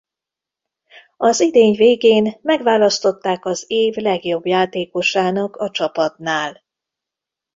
[1.17, 6.63] Az idény végén megválasztották az év legjobb játékosának a csapatnál.